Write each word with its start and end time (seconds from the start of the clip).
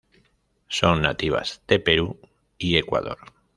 Son 0.67 1.03
nativas 1.03 1.61
de 1.67 1.77
Perú 1.79 2.19
y 2.57 2.77
Ecuador. 2.77 3.19